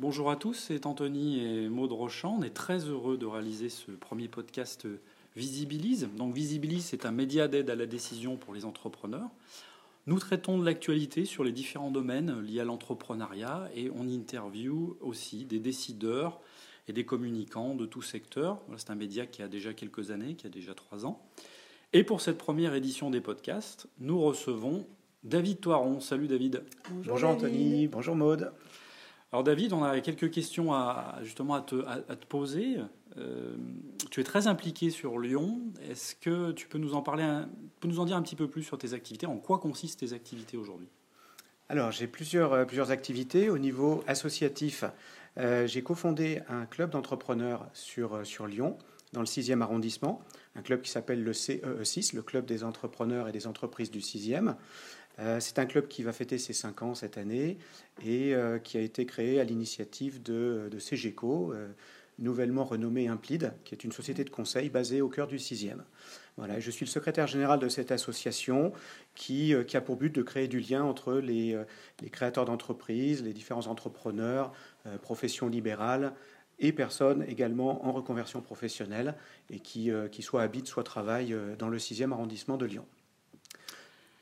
Bonjour 0.00 0.30
à 0.30 0.36
tous, 0.36 0.54
c'est 0.54 0.86
Anthony 0.86 1.40
et 1.40 1.68
Maud 1.68 1.90
Rochant. 1.90 2.36
On 2.38 2.42
est 2.44 2.54
très 2.54 2.78
heureux 2.84 3.18
de 3.18 3.26
réaliser 3.26 3.68
ce 3.68 3.90
premier 3.90 4.28
podcast 4.28 4.86
Visibilise. 5.34 6.08
Donc 6.16 6.32
Visibilise, 6.32 6.84
c'est 6.84 7.04
un 7.04 7.10
média 7.10 7.48
d'aide 7.48 7.68
à 7.68 7.74
la 7.74 7.86
décision 7.86 8.36
pour 8.36 8.54
les 8.54 8.64
entrepreneurs. 8.64 9.28
Nous 10.06 10.20
traitons 10.20 10.56
de 10.56 10.64
l'actualité 10.64 11.24
sur 11.24 11.42
les 11.42 11.50
différents 11.50 11.90
domaines 11.90 12.40
liés 12.42 12.60
à 12.60 12.64
l'entrepreneuriat 12.64 13.68
et 13.74 13.90
on 13.90 14.06
interview 14.06 14.96
aussi 15.00 15.46
des 15.46 15.58
décideurs 15.58 16.38
et 16.86 16.92
des 16.92 17.04
communicants 17.04 17.74
de 17.74 17.84
tout 17.84 18.00
secteur. 18.00 18.60
c'est 18.76 18.90
un 18.90 18.94
média 18.94 19.26
qui 19.26 19.42
a 19.42 19.48
déjà 19.48 19.74
quelques 19.74 20.12
années, 20.12 20.36
qui 20.36 20.46
a 20.46 20.50
déjà 20.50 20.74
trois 20.74 21.06
ans. 21.06 21.20
Et 21.92 22.04
pour 22.04 22.20
cette 22.20 22.38
première 22.38 22.74
édition 22.74 23.10
des 23.10 23.20
podcasts, 23.20 23.88
nous 23.98 24.20
recevons 24.20 24.86
David 25.24 25.58
Toiron. 25.58 25.98
Salut 25.98 26.28
David. 26.28 26.62
Bonjour, 27.04 27.30
Anthony, 27.30 27.88
bonjour 27.88 28.14
Maude. 28.14 28.52
Alors 29.32 29.44
David, 29.44 29.74
on 29.74 29.82
a 29.82 30.00
quelques 30.00 30.30
questions 30.30 30.72
à, 30.72 31.18
justement 31.22 31.54
à 31.54 31.60
te, 31.60 32.24
poser. 32.28 32.76
Euh, 33.18 33.56
tu 34.10 34.20
es 34.20 34.24
très 34.24 34.46
impliqué 34.46 34.88
sur 34.88 35.18
Lyon. 35.18 35.60
Est-ce 35.90 36.14
que 36.14 36.52
tu 36.52 36.66
peux 36.66 36.78
nous 36.78 36.94
en 36.94 37.02
parler, 37.02 37.26
peux 37.80 37.88
nous 37.88 38.00
en 38.00 38.06
dire 38.06 38.16
un 38.16 38.22
petit 38.22 38.36
peu 38.36 38.48
plus 38.48 38.62
sur 38.62 38.78
tes 38.78 38.94
activités? 38.94 39.26
En 39.26 39.36
quoi 39.36 39.58
consistent 39.58 40.00
tes 40.00 40.14
activités 40.14 40.56
aujourd'hui? 40.56 40.88
Alors 41.68 41.92
j'ai 41.92 42.06
plusieurs, 42.06 42.54
euh, 42.54 42.90
activités 42.90 43.50
au 43.50 43.58
niveau 43.58 44.02
associatif. 44.06 44.84
Euh, 45.36 45.66
j'ai 45.66 45.82
cofondé 45.82 46.40
un 46.48 46.64
club 46.64 46.88
d'entrepreneurs 46.90 47.68
sur, 47.74 48.24
sur 48.24 48.46
Lyon, 48.46 48.78
dans 49.12 49.20
le 49.20 49.26
6e 49.26 49.60
arrondissement, 49.60 50.22
un 50.54 50.62
club 50.62 50.80
qui 50.80 50.90
s'appelle 50.90 51.22
le 51.22 51.32
CEE6, 51.32 52.14
le 52.16 52.22
club 52.22 52.46
des 52.46 52.64
entrepreneurs 52.64 53.28
et 53.28 53.32
des 53.32 53.46
entreprises 53.46 53.90
du 53.90 54.00
6e. 54.00 54.56
Euh, 55.20 55.40
c'est 55.40 55.58
un 55.58 55.66
club 55.66 55.88
qui 55.88 56.02
va 56.02 56.12
fêter 56.12 56.38
ses 56.38 56.52
5 56.52 56.82
ans 56.82 56.94
cette 56.94 57.18
année 57.18 57.58
et 58.04 58.34
euh, 58.34 58.58
qui 58.58 58.78
a 58.78 58.80
été 58.80 59.04
créé 59.04 59.40
à 59.40 59.44
l'initiative 59.44 60.22
de, 60.22 60.68
de 60.70 60.78
CGECO, 60.78 61.52
euh, 61.52 61.68
nouvellement 62.18 62.64
renommée 62.64 63.08
Implide, 63.08 63.52
qui 63.64 63.74
est 63.74 63.84
une 63.84 63.92
société 63.92 64.24
de 64.24 64.30
conseil 64.30 64.70
basée 64.70 65.00
au 65.00 65.08
cœur 65.08 65.26
du 65.26 65.36
6e. 65.36 65.78
Voilà, 66.36 66.60
je 66.60 66.70
suis 66.70 66.84
le 66.84 66.90
secrétaire 66.90 67.26
général 67.26 67.58
de 67.58 67.68
cette 67.68 67.90
association 67.90 68.72
qui, 69.16 69.54
a 69.54 69.80
pour 69.80 69.96
but 69.96 70.14
de 70.14 70.22
créer 70.22 70.46
du 70.46 70.60
lien 70.60 70.84
entre 70.84 71.14
les, 71.14 71.60
les 72.00 72.10
créateurs 72.10 72.44
d'entreprises, 72.44 73.24
les 73.24 73.32
différents 73.32 73.66
entrepreneurs, 73.66 74.52
professions 75.02 75.48
libérales 75.48 76.12
et 76.60 76.72
personnes 76.72 77.24
également 77.26 77.84
en 77.84 77.90
reconversion 77.90 78.40
professionnelle 78.40 79.16
et 79.50 79.58
qui, 79.58 79.90
qui 80.12 80.22
soit 80.22 80.42
habitent, 80.42 80.68
soit 80.68 80.84
travaillent 80.84 81.36
dans 81.58 81.68
le 81.68 81.78
6e 81.78 82.12
arrondissement 82.12 82.56
de 82.56 82.66
Lyon. 82.66 82.86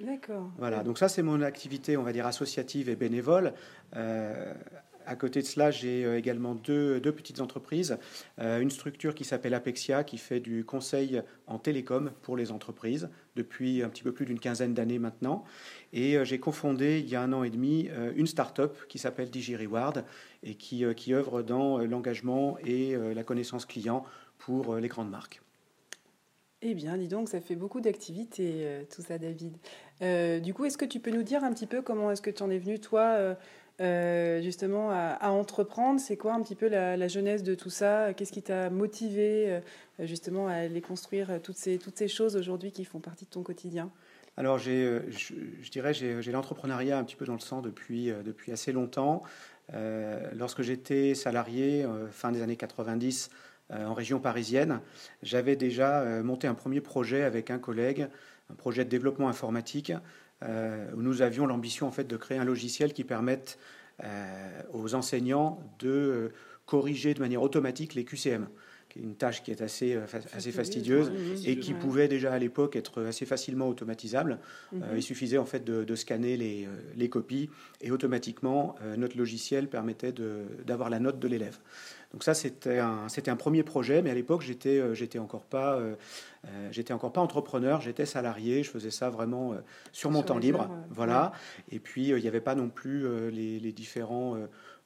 D'accord. 0.00 0.50
Voilà, 0.58 0.82
donc 0.82 0.98
ça 0.98 1.08
c'est 1.08 1.22
mon 1.22 1.40
activité, 1.40 1.96
on 1.96 2.02
va 2.02 2.12
dire, 2.12 2.26
associative 2.26 2.90
et 2.90 2.96
bénévole. 2.96 3.54
Euh, 3.96 4.52
à 5.06 5.16
côté 5.16 5.40
de 5.40 5.46
cela, 5.46 5.70
j'ai 5.70 6.04
euh, 6.04 6.18
également 6.18 6.54
deux, 6.54 7.00
deux, 7.00 7.12
petites 7.12 7.40
entreprises. 7.40 7.96
Euh, 8.38 8.60
une 8.60 8.70
structure 8.70 9.14
qui 9.14 9.24
s'appelle 9.24 9.54
Apexia, 9.54 10.04
qui 10.04 10.18
fait 10.18 10.40
du 10.40 10.64
conseil 10.64 11.22
en 11.46 11.58
télécom 11.58 12.10
pour 12.20 12.36
les 12.36 12.52
entreprises 12.52 13.08
depuis 13.36 13.82
un 13.82 13.88
petit 13.88 14.02
peu 14.02 14.12
plus 14.12 14.26
d'une 14.26 14.40
quinzaine 14.40 14.74
d'années 14.74 14.98
maintenant. 14.98 15.44
Et 15.94 16.22
j'ai 16.24 16.40
cofondé 16.40 16.98
il 16.98 17.08
y 17.08 17.16
a 17.16 17.22
un 17.22 17.32
an 17.32 17.42
et 17.42 17.50
demi 17.50 17.88
une 18.16 18.26
start-up 18.26 18.76
qui 18.88 18.98
s'appelle 18.98 19.30
DigiReward 19.30 20.04
et 20.42 20.56
qui, 20.56 20.84
qui 20.94 21.14
œuvre 21.14 21.42
dans 21.42 21.78
l'engagement 21.78 22.58
et 22.64 22.96
la 22.96 23.22
connaissance 23.22 23.64
client 23.64 24.04
pour 24.38 24.76
les 24.76 24.88
grandes 24.88 25.10
marques. 25.10 25.40
Eh 26.62 26.74
bien, 26.74 26.96
dis 26.96 27.08
donc, 27.08 27.28
ça 27.28 27.40
fait 27.40 27.54
beaucoup 27.54 27.80
d'activités, 27.82 28.86
tout 28.94 29.02
ça, 29.02 29.18
David. 29.18 29.56
Euh, 30.02 30.40
du 30.40 30.54
coup, 30.54 30.64
est-ce 30.64 30.78
que 30.78 30.84
tu 30.84 31.00
peux 31.00 31.10
nous 31.10 31.22
dire 31.22 31.44
un 31.44 31.52
petit 31.52 31.66
peu 31.66 31.82
comment 31.82 32.10
est-ce 32.10 32.22
que 32.22 32.30
tu 32.30 32.42
en 32.42 32.50
es 32.50 32.58
venu, 32.58 32.78
toi, 32.78 33.02
euh, 33.02 33.34
euh, 33.80 34.42
justement, 34.42 34.90
à, 34.90 35.30
entreprendre? 35.30 36.00
C'est 36.00 36.16
quoi 36.16 36.34
un 36.34 36.42
petit 36.42 36.54
peu 36.54 36.68
la, 36.68 37.08
jeunesse 37.08 37.42
de 37.42 37.54
tout 37.54 37.70
ça? 37.70 38.12
Qu'est-ce 38.14 38.32
qui 38.32 38.42
t'a 38.42 38.70
motivé, 38.70 39.60
justement, 39.98 40.48
à 40.48 40.54
aller 40.54 40.80
construire 40.80 41.40
toutes 41.42 41.56
ces, 41.56 41.78
toutes 41.78 41.96
ces 41.96 42.08
choses 42.08 42.36
aujourd'hui 42.36 42.72
qui 42.72 42.84
font 42.84 43.00
partie 43.00 43.24
de 43.24 43.30
ton 43.30 43.42
quotidien? 43.42 43.90
Alors, 44.38 44.58
je, 44.58 45.02
je, 45.10 45.70
dirais, 45.70 45.94
j'ai 45.94 46.32
l'entrepreneuriat 46.32 46.98
un 46.98 47.04
petit 47.04 47.16
peu 47.16 47.24
dans 47.24 47.34
le 47.34 47.40
sang 47.40 47.62
depuis, 47.62 48.12
depuis 48.24 48.52
assez 48.52 48.72
longtemps. 48.72 49.22
lorsque 50.34 50.62
j'étais 50.62 51.14
salarié, 51.14 51.86
fin 52.10 52.32
des 52.32 52.42
années 52.42 52.56
90, 52.56 53.30
en 53.70 53.94
région 53.94 54.20
parisienne, 54.20 54.80
j'avais 55.22 55.56
déjà 55.56 56.22
monté 56.22 56.46
un 56.46 56.54
premier 56.54 56.80
projet 56.80 57.22
avec 57.22 57.50
un 57.50 57.58
collègue 57.58 58.08
un 58.50 58.54
projet 58.54 58.84
de 58.84 58.90
développement 58.90 59.28
informatique 59.28 59.92
euh, 60.42 60.90
où 60.94 61.02
nous 61.02 61.22
avions 61.22 61.46
l'ambition 61.46 61.86
en 61.86 61.92
fait 61.92 62.04
de 62.04 62.16
créer 62.16 62.38
un 62.38 62.44
logiciel 62.44 62.92
qui 62.92 63.04
permette 63.04 63.58
euh, 64.04 64.62
aux 64.72 64.94
enseignants 64.94 65.60
de 65.78 66.30
corriger 66.66 67.14
de 67.14 67.20
manière 67.20 67.42
automatique 67.42 67.94
les 67.94 68.04
QCM 68.04 68.48
une 68.98 69.14
tâche 69.14 69.42
qui 69.42 69.50
est 69.50 69.60
assez, 69.60 69.92
euh, 69.92 70.06
assez 70.32 70.52
fastidieuse 70.52 71.12
et 71.44 71.58
qui 71.58 71.74
pouvait 71.74 72.08
déjà 72.08 72.32
à 72.32 72.38
l'époque 72.38 72.76
être 72.76 73.02
assez 73.02 73.26
facilement 73.26 73.68
automatisable. 73.68 74.38
Mhm. 74.72 74.84
il 74.96 75.02
suffisait 75.02 75.36
en 75.36 75.44
fait 75.44 75.62
de, 75.62 75.94
scanner 75.94 76.38
les, 76.38 76.66
les, 76.94 77.10
copies 77.10 77.50
et 77.82 77.90
automatiquement 77.90 78.74
notre 78.96 79.18
logiciel 79.18 79.68
permettait 79.68 80.14
d'avoir 80.64 80.88
la 80.88 80.98
note 80.98 81.18
de 81.18 81.28
l'élève. 81.28 81.58
Donc 82.12 82.22
ça, 82.22 82.34
c'était 82.34 82.78
un, 82.78 83.08
c'était 83.08 83.30
un 83.30 83.36
premier 83.36 83.62
projet, 83.62 84.02
mais 84.02 84.10
à 84.10 84.14
l'époque, 84.14 84.42
j'étais, 84.42 84.78
euh, 84.78 84.94
j'étais 84.94 85.18
encore 85.18 85.44
pas, 85.44 85.74
euh, 85.74 85.96
euh, 86.46 86.68
j'étais 86.70 86.92
encore 86.92 87.12
pas 87.12 87.20
entrepreneur, 87.20 87.80
j'étais 87.80 88.06
salarié, 88.06 88.62
je 88.62 88.70
faisais 88.70 88.90
ça 88.90 89.10
vraiment 89.10 89.54
sur 89.92 90.10
mon 90.10 90.22
temps 90.22 90.38
libre, 90.38 90.70
voilà. 90.90 91.32
Et 91.70 91.80
puis, 91.80 92.08
il 92.08 92.16
n'y 92.16 92.28
avait 92.28 92.40
pas 92.40 92.54
non 92.54 92.68
plus 92.68 93.30
les, 93.30 93.58
les, 93.58 93.72
différents 93.72 94.36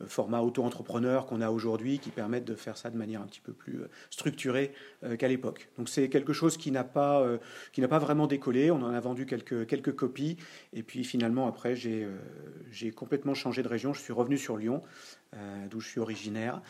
formats 0.06 0.40
auto-entrepreneurs 0.40 1.26
qu'on 1.26 1.40
a 1.42 1.50
aujourd'hui 1.50 1.98
qui 1.98 2.10
permettent 2.10 2.46
de 2.46 2.54
faire 2.54 2.78
ça 2.78 2.90
de 2.90 2.96
manière 2.96 3.20
un 3.20 3.26
petit 3.26 3.40
peu 3.40 3.52
plus 3.52 3.82
structurée 4.08 4.72
qu'à 5.18 5.28
l'époque. 5.28 5.68
Donc 5.76 5.88
c'est 5.88 6.08
quelque 6.08 6.32
chose 6.32 6.56
qui 6.56 6.70
n'a 6.70 6.84
pas, 6.84 7.24
qui 7.72 7.80
n'a 7.82 7.88
pas 7.88 7.98
vraiment 7.98 8.26
décollé. 8.26 8.70
On 8.70 8.82
en 8.82 8.92
a 8.92 9.00
vendu 9.00 9.26
quelques, 9.26 9.66
quelques 9.66 9.94
copies, 9.94 10.38
et 10.72 10.82
puis 10.82 11.04
finalement 11.04 11.46
après, 11.46 11.76
j'ai, 11.76 12.08
j'ai 12.70 12.90
complètement 12.90 13.34
changé 13.34 13.62
de 13.62 13.68
région. 13.68 13.92
Je 13.92 14.00
suis 14.00 14.14
revenu 14.14 14.38
sur 14.38 14.56
Lyon, 14.56 14.82
d'où 15.70 15.80
je 15.80 15.88
suis 15.88 16.00
originaire. 16.00 16.60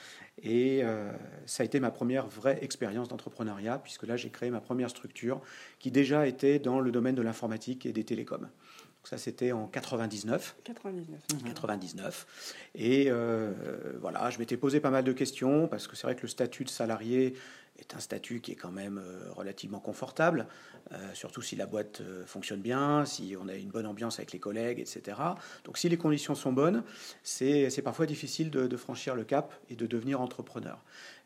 Et 0.42 0.80
euh, 0.82 1.10
ça 1.46 1.62
a 1.62 1.66
été 1.66 1.80
ma 1.80 1.90
première 1.90 2.26
vraie 2.26 2.58
expérience 2.62 3.08
d'entrepreneuriat, 3.08 3.78
puisque 3.78 4.04
là, 4.04 4.16
j'ai 4.16 4.30
créé 4.30 4.50
ma 4.50 4.60
première 4.60 4.90
structure 4.90 5.40
qui 5.78 5.90
déjà 5.90 6.26
était 6.26 6.58
dans 6.58 6.80
le 6.80 6.90
domaine 6.90 7.14
de 7.14 7.22
l'informatique 7.22 7.84
et 7.86 7.92
des 7.92 8.04
télécoms. 8.04 8.40
Donc 8.40 9.08
ça, 9.08 9.18
c'était 9.18 9.52
en 9.52 9.66
99. 9.66 10.56
99. 10.64 11.20
99. 11.44 12.66
Et 12.74 13.06
euh, 13.08 13.52
voilà, 14.00 14.30
je 14.30 14.38
m'étais 14.38 14.56
posé 14.56 14.80
pas 14.80 14.90
mal 14.90 15.04
de 15.04 15.12
questions, 15.12 15.68
parce 15.68 15.86
que 15.86 15.96
c'est 15.96 16.06
vrai 16.06 16.16
que 16.16 16.22
le 16.22 16.28
statut 16.28 16.64
de 16.64 16.70
salarié 16.70 17.34
est 17.80 17.94
un 17.94 18.00
statut 18.00 18.40
qui 18.40 18.52
est 18.52 18.56
quand 18.56 18.70
même 18.70 18.98
euh, 18.98 19.32
relativement 19.32 19.80
confortable, 19.80 20.46
euh, 20.92 20.96
surtout 21.14 21.42
si 21.42 21.56
la 21.56 21.66
boîte 21.66 22.00
euh, 22.00 22.24
fonctionne 22.26 22.60
bien, 22.60 23.04
si 23.04 23.34
on 23.40 23.48
a 23.48 23.54
une 23.54 23.70
bonne 23.70 23.86
ambiance 23.86 24.18
avec 24.18 24.32
les 24.32 24.38
collègues, 24.38 24.78
etc. 24.78 25.18
Donc 25.64 25.78
si 25.78 25.88
les 25.88 25.96
conditions 25.96 26.34
sont 26.34 26.52
bonnes, 26.52 26.82
c'est 27.22 27.82
parfois 27.82 28.06
difficile 28.06 28.50
de, 28.50 28.76
franchir 28.76 29.14
le 29.14 29.24
cap 29.24 29.54
et 29.68 29.76
de 29.76 29.86
devenir 29.86 30.20
entrepreneur. 30.20 30.82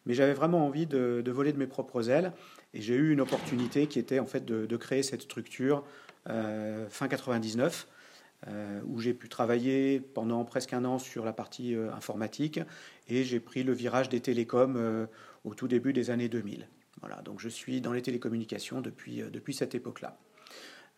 Mais 0.07 0.15
j'avais 0.15 0.35
vraiment 0.35 0.67
envie 0.67 0.87
de, 0.87 1.23
voler 1.31 1.53
de 1.53 1.59
mes 1.59 1.67
propres 1.67 2.11
ailes 2.11 2.33
et 2.73 2.81
j'ai 2.81 2.95
eu 2.95 3.13
une 3.13 3.21
opportunité 3.21 3.87
qui 3.87 3.99
était 3.99 4.19
en 4.19 4.27
fait 4.27 4.45
de, 4.45 4.77
créer 4.77 5.03
cette 5.03 5.23
structure 5.23 5.85
fin 6.27 7.09
99. 7.09 7.87
où 8.87 9.01
j'ai 9.01 9.15
pu 9.15 9.29
travailler 9.29 10.01
pendant 10.01 10.45
presque 10.45 10.73
un 10.73 10.85
an 10.85 10.99
sur 10.99 11.25
la 11.25 11.33
partie 11.33 11.75
informatique 11.95 12.61
et 13.09 13.25
j'ai 13.25 13.41
pris 13.41 13.63
le 13.63 13.73
virage 13.73 14.09
des 14.09 14.21
télécoms 14.21 15.07
au 15.45 15.55
tout 15.55 15.69
début 15.69 15.93
des 15.93 16.11
années 16.11 16.29
2000. 16.29 16.67
Voilà, 17.01 17.21
donc 17.23 17.41
je 17.41 17.49
suis 17.49 17.81
dans 17.81 17.93
les 17.93 18.03
télécommunications 18.03 18.81
depuis, 18.81 19.23
euh, 19.23 19.31
depuis 19.31 19.55
cette 19.55 19.75
époque-là. 19.75 20.17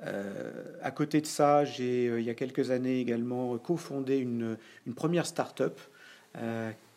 Euh, 0.02 0.76
à 0.82 0.90
côté 0.90 1.20
de 1.20 1.26
ça, 1.26 1.64
j'ai 1.64 2.08
euh, 2.08 2.20
il 2.20 2.26
y 2.26 2.30
a 2.30 2.34
quelques 2.34 2.70
années 2.70 3.00
également 3.00 3.56
cofondé 3.58 4.18
une, 4.18 4.56
une 4.86 4.94
première 4.94 5.26
start-up 5.26 5.80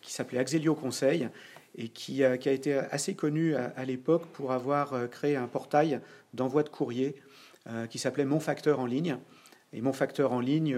qui 0.02 0.12
s'appelait 0.12 0.40
Axelio 0.40 0.76
Conseil 0.76 1.30
et 1.78 1.88
qui 1.88 2.26
a, 2.26 2.38
qui 2.38 2.50
a 2.50 2.52
été 2.52 2.74
assez 2.74 3.16
connue 3.16 3.56
à, 3.56 3.86
l'époque 3.86 4.26
pour 4.34 4.52
avoir 4.52 5.10
créé 5.10 5.38
un 5.38 5.48
portail 5.48 6.02
d'envoi 6.34 6.64
de 6.64 6.68
courrier 6.68 7.16
qui 7.90 8.00
s'appelait 8.00 8.26
Mon 8.26 8.42
Facteur 8.42 8.82
en 8.82 8.86
ligne. 8.86 9.18
Et 9.72 9.80
Mon 9.80 9.94
Facteur 9.94 10.34
en 10.34 10.42
ligne 10.42 10.78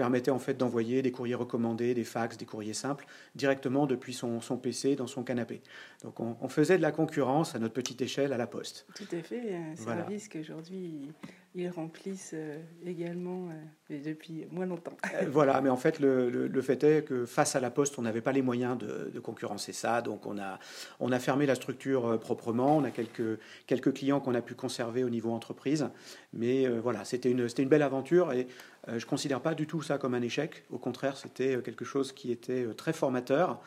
permettait 0.00 0.30
en 0.30 0.38
fait 0.38 0.54
d'envoyer 0.54 1.02
des 1.02 1.12
courriers 1.12 1.34
recommandés, 1.34 1.92
des 1.92 2.04
fax, 2.04 2.38
des 2.38 2.46
courriers 2.46 2.72
simples 2.72 3.04
directement 3.34 3.86
depuis 3.86 4.14
son, 4.14 4.40
son 4.40 4.56
PC 4.56 4.96
dans 4.96 5.06
son 5.06 5.22
canapé. 5.22 5.60
Donc 6.02 6.20
on, 6.20 6.48
faisait 6.48 6.78
de 6.78 6.82
la 6.82 6.90
concurrence 6.90 7.54
à 7.54 7.58
notre 7.58 7.74
petite 7.74 8.00
échelle 8.00 8.32
à 8.32 8.38
la 8.38 8.46
poste. 8.46 8.86
Tout 8.94 9.14
à 9.14 9.22
fait, 9.22 9.54
un 9.54 9.76
service 9.76 10.30
qu'aujourd'hui 10.30 11.12
ils 11.54 11.68
remplissent 11.68 12.32
euh, 12.34 12.60
également 12.86 13.48
euh, 13.90 13.98
depuis 14.04 14.46
moins 14.52 14.66
longtemps. 14.66 14.96
Euh, 15.14 15.26
voilà, 15.30 15.60
mais 15.60 15.68
en 15.68 15.76
fait, 15.76 15.98
le, 15.98 16.30
le, 16.30 16.62
fait 16.62 16.82
est 16.84 17.02
que 17.02 17.26
face 17.26 17.56
à 17.56 17.60
la 17.60 17.70
Poste, 17.70 17.98
on 17.98 18.02
n'avait 18.02 18.20
pas 18.20 18.30
les 18.30 18.42
moyens 18.42 18.78
de, 18.78 19.10
de, 19.12 19.20
concurrencer 19.20 19.72
ça. 19.72 20.00
Donc, 20.00 20.26
on 20.26 20.38
a, 20.38 20.60
on 21.00 21.10
a 21.10 21.18
fermé 21.18 21.46
la 21.46 21.56
structure 21.56 22.18
proprement. 22.20 22.76
On 22.76 22.84
a 22.84 22.90
quelques, 22.90 23.40
quelques 23.66 23.92
clients 23.94 24.20
qu'on 24.20 24.34
a 24.34 24.42
pu 24.42 24.54
conserver 24.54 25.02
au 25.02 25.10
niveau 25.10 25.32
entreprise. 25.32 25.88
Mais 26.32 26.68
voilà, 26.68 27.04
c'était 27.04 27.30
une, 27.30 27.48
une 27.58 27.68
belle 27.68 27.82
aventure. 27.82 28.32
Et 28.32 28.46
je 28.86 28.94
ne 28.94 29.00
considère 29.10 29.40
pas 29.40 29.54
du 29.54 29.66
tout 29.66 29.82
ça 29.82 29.98
comme 29.98 30.14
un 30.14 30.22
échec. 30.22 30.64
Au 30.70 30.78
contraire, 30.78 31.16
c'était 31.16 31.60
quelque 31.62 31.84
chose 31.84 32.12
qui 32.12 32.30
était 32.30 32.66
très 32.74 32.92
formateur. 32.92 33.60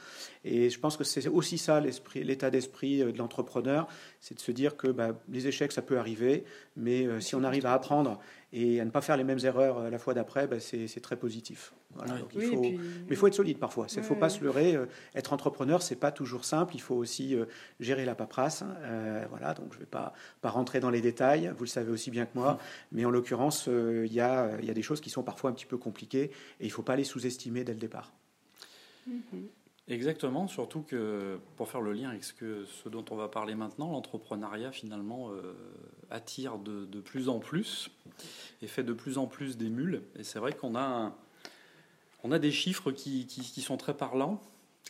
Et 0.45 0.69
je 0.69 0.79
pense 0.79 0.95
que 0.95 1.03
c'est 1.03 1.27
aussi 1.27 1.57
ça 1.57 1.81
l'état 2.15 2.49
d'esprit 2.49 2.99
de 2.99 3.17
l'entrepreneur, 3.17 3.87
c'est 4.21 4.35
de 4.35 4.39
se 4.39 4.51
dire 4.51 4.77
que 4.77 4.87
bah, 4.87 5.19
les 5.29 5.47
échecs, 5.47 5.71
ça 5.71 5.81
peut 5.81 5.97
arriver, 5.97 6.45
mais 6.77 7.07
si 7.19 7.35
on 7.35 7.43
arrive 7.43 7.65
à 7.65 7.72
apprendre 7.73 8.19
et 8.55 8.79
à 8.79 8.85
ne 8.85 8.91
pas 8.91 9.01
faire 9.01 9.17
les 9.17 9.23
mêmes 9.23 9.39
erreurs 9.43 9.79
euh, 9.79 9.89
la 9.89 9.97
fois 9.97 10.13
d'après, 10.13 10.45
bah, 10.45 10.59
c'est 10.59 11.01
très 11.01 11.15
positif. 11.15 11.73
il 12.35 12.41
faut, 12.41 12.61
Mais 12.61 12.77
il 13.09 13.15
faut 13.15 13.25
être 13.25 13.33
solide 13.33 13.57
parfois. 13.57 13.87
Il 13.91 13.97
ne 13.97 14.03
faut 14.03 14.15
pas 14.15 14.29
se 14.29 14.43
leurrer. 14.43 14.75
Euh, 14.75 14.85
être 15.15 15.33
entrepreneur, 15.33 15.81
c'est 15.81 15.95
pas 15.95 16.11
toujours 16.11 16.45
simple. 16.45 16.75
Il 16.75 16.81
faut 16.81 16.95
aussi 16.95 17.35
euh, 17.35 17.45
gérer 17.79 18.05
la 18.05 18.13
paperasse. 18.13 18.63
voilà, 19.29 19.55
donc 19.55 19.71
je 19.71 19.77
ne 19.77 19.79
vais 19.81 19.89
pas, 19.89 20.13
pas 20.41 20.51
rentrer 20.51 20.79
dans 20.79 20.91
les 20.91 21.01
détails. 21.01 21.51
Vous 21.57 21.63
le 21.63 21.69
savez 21.69 21.91
aussi 21.91 22.11
bien 22.11 22.25
que 22.25 22.35
moi. 22.35 22.59
Mais 22.91 23.05
en 23.05 23.09
l'occurrence, 23.09 23.67
il 23.67 24.13
y, 24.13 24.21
a, 24.21 24.59
y, 24.61 24.69
a, 24.69 24.73
des 24.73 24.83
choses 24.83 25.01
qui 25.01 25.09
sont 25.09 25.23
parfois 25.23 25.49
un 25.49 25.53
petit 25.53 25.65
peu 25.65 25.77
compliquées 25.77 26.25
et 26.59 26.65
il 26.65 26.67
ne 26.67 26.73
faut 26.73 26.83
pas 26.83 26.95
les 26.95 27.03
sous-estimer 27.03 27.63
dès 27.63 27.73
le 27.73 27.79
départ. 27.79 28.13
Mm-hmm. 29.09 29.62
Exactement, 29.89 30.47
surtout 30.47 30.81
que 30.81 31.37
pour 31.57 31.69
faire 31.69 31.81
le 31.81 31.91
lien 31.91 32.09
avec 32.09 32.23
ce, 32.23 32.31
que, 32.31 32.65
ce 32.65 32.87
dont 32.87 33.03
on 33.11 33.17
va 33.17 33.27
parler 33.27 33.53
maintenant, 33.53 33.91
l'entrepreneuriat 33.91 34.71
finalement 34.71 35.31
euh, 35.31 35.53
attire 36.09 36.57
de, 36.57 36.85
plus 37.01 37.27
en 37.27 37.39
plus 37.39 37.91
et 38.61 38.67
fait 38.67 38.83
de 38.83 38.93
plus 38.93 39.17
en 39.17 39.27
plus 39.27 39.57
d'émules. 39.57 40.03
Et 40.17 40.23
c'est 40.23 40.39
vrai 40.39 40.53
qu'on 40.53 40.77
a, 40.77 41.13
on 42.23 42.31
a 42.31 42.39
des 42.39 42.51
chiffres 42.51 42.91
qui, 42.91 43.27
qui, 43.27 43.61
sont 43.61 43.75
très 43.75 43.93
parlants, 43.93 44.41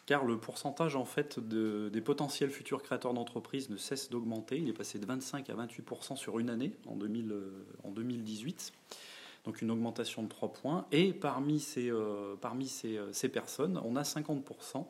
car 0.06 0.26
le 0.26 0.38
pourcentage 0.38 0.96
en 0.96 1.06
fait 1.06 1.40
de, 1.40 1.90
des 1.92 2.02
potentiels 2.02 2.52
futurs 2.52 2.84
créateurs 2.84 3.16
d'entreprises 3.16 3.72
ne 3.72 3.78
cesse 3.78 4.12
d'augmenter. 4.12 4.60
Il 4.60 4.70
est 4.70 4.74
passé 4.74 5.00
de 5.00 5.08
25 5.08 5.50
à 5.50 5.56
28% 5.56 6.18
sur 6.18 6.38
une 6.38 6.52
année 6.52 6.72
en, 6.86 6.96
2000, 6.96 7.34
en 7.84 7.90
2018 7.90 8.72
donc 9.44 9.62
une 9.62 9.72
augmentation 9.72 10.24
de 10.24 10.30
3 10.30 10.54
points. 10.54 10.88
Et 10.92 11.14
parmi 11.14 11.60
ces, 11.60 11.92
euh, 11.92 12.36
parmi 12.40 12.68
ces, 12.68 12.98
euh, 12.98 13.12
ces, 13.12 13.30
personnes, 13.30 13.80
on 13.84 13.96
a 13.96 14.04
50% 14.04 14.88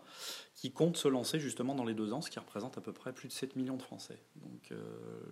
qui 0.55 0.71
comptent 0.71 0.97
se 0.97 1.07
lancer 1.07 1.39
justement 1.39 1.75
dans 1.75 1.83
les 1.83 1.93
deux 1.93 2.13
ans, 2.13 2.21
ce 2.21 2.29
qui 2.29 2.39
représente 2.39 2.77
à 2.77 2.81
peu 2.81 2.93
près 2.93 3.13
plus 3.13 3.27
de 3.27 3.33
7 3.33 3.55
millions 3.55 3.77
de 3.77 3.81
Français. 3.81 4.19
Donc 4.35 4.71
euh, 4.71 4.77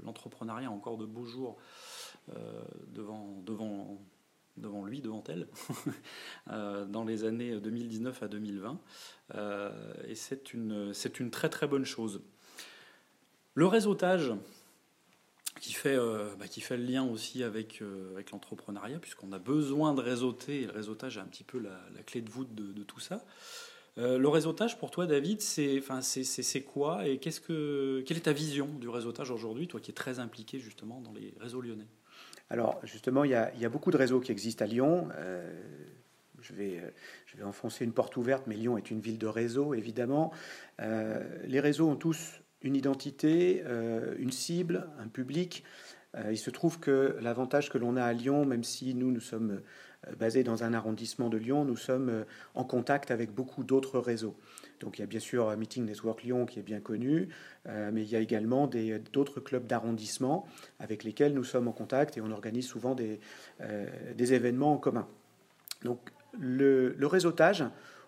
l'entrepreneuriat 0.03 0.69
a 0.69 0.71
encore 0.71 0.97
de 0.97 1.05
beaux 1.05 1.25
jours 1.25 1.57
devant, 2.87 3.41
devant, 3.43 3.99
devant 4.55 4.85
lui, 4.85 5.01
devant 5.01 5.23
elle, 5.27 5.47
dans 6.47 7.03
les 7.03 7.23
années 7.23 7.59
2019 7.59 8.23
à 8.23 8.27
2020. 8.27 8.79
et 10.07 10.15
c'est 10.15 10.53
une, 10.53 10.93
une 11.19 11.31
très 11.31 11.49
très 11.49 11.67
bonne 11.67 11.83
chose. 11.83 12.21
Le 13.55 13.65
réseautage, 13.65 14.31
qui 15.59 15.73
fait, 15.73 15.95
euh, 15.95 16.33
bah, 16.39 16.47
qui 16.47 16.61
fait 16.61 16.77
le 16.77 16.83
lien 16.83 17.03
aussi 17.03 17.43
avec, 17.43 17.81
euh, 17.81 18.13
avec 18.13 18.31
l'entrepreneuriat, 18.31 18.99
puisqu'on 18.99 19.31
a 19.31 19.39
besoin 19.39 19.93
de 19.93 20.01
réseauter, 20.01 20.61
et 20.61 20.65
le 20.65 20.71
réseautage 20.71 21.17
est 21.17 21.21
un 21.21 21.25
petit 21.25 21.43
peu 21.43 21.59
la, 21.59 22.03
clé 22.03 22.21
de 22.21 22.29
voûte 22.29 22.53
de, 22.55 22.83
tout 22.83 22.99
ça. 22.99 23.23
Euh, 23.97 24.17
le 24.17 24.27
réseautage, 24.29 24.77
pour 24.77 24.91
toi, 24.91 25.05
David, 25.05 25.41
c'est, 25.41 25.81
quoi 26.65 27.07
et 27.07 27.17
qu'est-ce 27.17 27.41
que, 27.41 28.03
quelle 28.07 28.17
est 28.17 28.21
ta 28.21 28.33
vision 28.33 28.67
du 28.67 28.87
réseautage 28.87 29.31
aujourd'hui, 29.31 29.67
toi 29.67 29.79
qui 29.79 29.91
es 29.91 29.93
très 29.93 30.19
impliqué 30.19 30.59
justement 30.59 31.01
dans 31.01 31.13
les 31.13 31.33
réseaux 31.39 31.61
lyonnais? 31.61 31.87
Alors, 32.49 32.79
justement, 32.83 33.23
il 33.23 33.31
y, 33.31 33.35
a, 33.35 33.53
y, 33.55 33.65
a, 33.65 33.69
beaucoup 33.69 33.91
de 33.91 33.97
réseaux 33.97 34.19
qui 34.19 34.31
existent 34.31 34.65
à 34.65 34.67
Lyon. 34.67 35.07
je 36.41 36.53
vais, 36.53 36.81
je 37.27 37.37
vais 37.37 37.43
enfoncer 37.43 37.85
une 37.85 37.93
porte 37.93 38.17
ouverte, 38.17 38.45
mais 38.47 38.55
Lyon 38.55 38.77
est 38.77 38.91
une 38.91 38.99
ville 38.99 39.17
de 39.17 39.27
réseaux, 39.27 39.73
évidemment. 39.73 40.33
les 40.79 41.59
réseaux 41.59 41.89
ont 41.89 41.95
tous 41.95 42.40
une 42.63 42.75
identité, 42.75 43.63
euh, 43.65 44.15
une 44.17 44.31
cible, 44.31 44.87
un 44.99 45.07
public. 45.07 45.63
Euh, 46.15 46.31
il 46.31 46.37
se 46.37 46.49
trouve 46.49 46.79
que 46.79 47.17
l'avantage 47.21 47.69
que 47.69 47.77
l'on 47.77 47.95
a 47.95 48.03
à 48.03 48.13
Lyon, 48.13 48.45
même 48.45 48.63
si 48.63 48.93
nous, 48.93 49.11
nous 49.11 49.21
sommes 49.21 49.61
euh, 50.07 50.15
basés 50.19 50.43
dans 50.43 50.63
un 50.63 50.73
arrondissement 50.73 51.29
de 51.29 51.37
Lyon, 51.37 51.63
nous 51.63 51.77
sommes 51.77 52.25
en 52.55 52.63
contact 52.63 53.11
avec 53.11 53.31
beaucoup 53.33 53.63
d'autres 53.63 53.99
réseaux. 53.99 54.35
Donc 54.79 54.97
il 54.97 55.01
y 55.01 55.03
a 55.03 55.07
bien 55.07 55.19
sûr 55.19 55.55
Meeting 55.55 55.85
Network 55.85 56.23
Lyon 56.23 56.45
qui 56.45 56.59
est 56.59 56.63
bien 56.63 56.79
connu, 56.79 57.29
mais 57.67 58.01
il 58.01 58.09
y 58.09 58.15
a 58.15 58.19
également 58.19 58.67
d'autres 59.13 59.39
clubs 59.39 59.67
d'arrondissement 59.67 60.47
avec 60.79 61.03
lesquels 61.03 61.35
nous 61.35 61.43
sommes 61.43 61.67
en 61.67 61.71
contact 61.71 62.17
et 62.17 62.21
on 62.21 62.31
organise 62.31 62.65
souvent 62.65 62.95
des, 62.95 63.19
événements 64.17 64.73
en 64.73 64.77
commun. 64.79 65.07
Donc 65.83 66.09
le, 66.33 66.95
le 66.97 67.07
réseautage, 67.07 67.63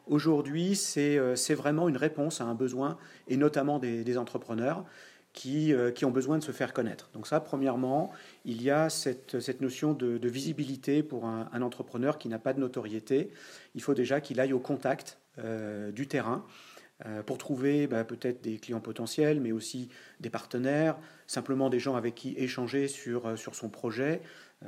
Aujourd'hui, 0.07 0.77
euh, 0.97 1.35
c'est 1.35 1.53
vraiment 1.53 1.87
une 1.87 1.95
réponse 1.97 2.41
à 2.41 2.43
un 2.43 2.55
besoin, 2.55 2.97
et 3.27 3.37
notamment 3.37 3.79
des, 3.79 4.17
entrepreneurs 4.17 4.83
qui, 5.31 5.73
euh, 5.73 5.91
qui, 5.91 6.03
ont 6.03 6.11
besoin 6.11 6.37
de 6.37 6.43
se 6.43 6.51
faire 6.51 6.73
connaître. 6.73 7.09
Donc 7.13 7.25
ça, 7.25 7.39
premièrement, 7.39 8.11
il 8.43 8.61
y 8.61 8.69
a 8.69 8.89
cette, 8.89 9.61
notion 9.61 9.93
de, 9.93 10.27
visibilité 10.27 11.03
pour 11.03 11.25
un, 11.25 11.61
entrepreneur 11.61 12.17
qui 12.17 12.27
n'a 12.27 12.39
pas 12.39 12.53
de 12.53 12.59
notoriété. 12.59 13.31
Il 13.75 13.81
faut 13.81 13.93
déjà 13.93 14.19
qu'il 14.19 14.39
aille 14.41 14.53
au 14.53 14.59
contact 14.59 15.19
euh, 15.39 15.91
du 15.91 16.07
terrain 16.07 16.45
pour 17.25 17.37
trouver 17.37 17.85
bah, 17.85 18.05
peut-être 18.05 18.41
des 18.41 18.59
clients 18.59 18.79
potentiels, 18.79 19.41
mais 19.41 19.51
aussi 19.51 19.89
des 20.21 20.29
partenaires, 20.29 20.95
simplement 21.27 21.69
des 21.69 21.79
gens 21.79 21.95
avec 21.95 22.15
qui 22.15 22.33
échanger 22.37 22.87
sur 22.87 23.35
son 23.35 23.67
projet, 23.67 24.21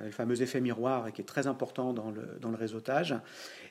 le 0.04 0.12
fameux 0.12 0.42
effet 0.42 0.62
miroir 0.62 1.12
qui 1.14 1.22
est 1.22 1.26
très 1.26 1.48
important 1.48 1.94
dans 1.94 2.12
le, 2.12 2.38
dans 2.42 2.50
le 2.50 2.58
réseautage. 2.58 3.16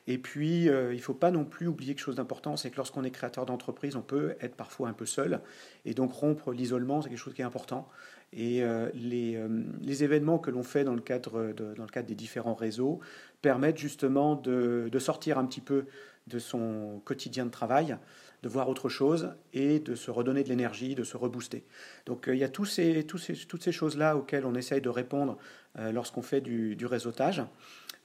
Et 0.07 0.19
puis, 0.19 0.69
euh, 0.69 0.93
il 0.93 0.97
ne 0.97 1.03
faut 1.03 1.15
pas 1.15 1.31
non 1.31 1.45
plus 1.45 1.67
oublier 1.67 1.95
quelque 1.95 2.05
chose 2.05 2.17
d'important, 2.17 2.57
c'est 2.57 2.71
que 2.71 2.77
lorsqu'on 2.77 3.05
est 3.05 3.11
créateur 3.11 3.47
d'entreprise, 3.47 3.97
on 3.97 4.03
peut 4.03 4.37
être 4.41 4.55
parfois 4.55 4.89
un 4.89 4.93
peu 4.93 5.07
seul. 5.07 5.41
Et 5.85 5.95
donc, 5.95 6.13
rompre 6.13 6.53
l'isolement, 6.53 7.03
c'est 7.03 7.09
quelque 7.09 7.19
chose 7.19 7.35
qui 7.35 7.43
est 7.43 7.47
important. 7.47 7.89
Et 8.33 8.63
euh, 8.63 8.91
les, 8.95 9.37
euh, 9.37 9.63
les, 9.81 10.03
événements 10.03 10.39
que 10.39 10.51
l'on 10.51 10.65
fait 10.65 10.85
dans 10.85 10.95
le, 10.95 11.01
cadre 11.01 11.53
dans 11.53 11.85
le 11.85 11.91
cadre 11.91 12.09
des 12.09 12.17
différents 12.17 12.55
réseaux 12.55 12.99
permettent 13.43 13.79
justement 13.79 14.35
de, 14.35 14.89
de, 14.91 14.99
sortir 14.99 15.39
un 15.39 15.47
petit 15.47 15.61
peu 15.61 15.85
de 16.27 16.39
son 16.39 17.01
quotidien 17.05 17.47
de 17.47 17.51
travail, 17.51 17.97
de 18.45 18.49
voir 18.51 18.69
autre 18.69 18.91
chose 18.91 19.31
et 19.55 19.81
de 19.81 19.95
se 19.95 20.11
redonner 20.11 20.45
de 20.45 20.51
l'énergie, 20.51 20.95
de 20.95 21.03
se 21.03 21.17
rebooster. 21.17 21.65
Donc 22.05 22.27
il 22.29 22.37
y 22.37 22.45
a 22.45 22.49
tous 22.51 22.67
ces, 22.67 23.05
tous 23.05 23.17
ces, 23.17 23.35
toutes 23.35 23.63
ces 23.63 23.73
choses-là 23.73 24.19
auxquelles 24.19 24.45
on 24.45 24.55
essaye 24.55 24.83
de 24.83 24.91
répondre 24.91 25.39
lorsqu'on 25.77 26.23
fait 26.23 26.43
du, 26.43 26.77
du 26.77 26.85
réseautage. 26.85 27.43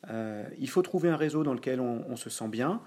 Euh, 0.10 0.44
il 0.60 0.70
faut 0.70 0.82
trouver 0.82 1.10
un 1.10 1.18
réseau 1.18 1.44
dans 1.44 1.54
lequel 1.54 1.80
on, 1.82 2.16
se 2.16 2.30
sent 2.30 2.48
bien. 2.48 2.82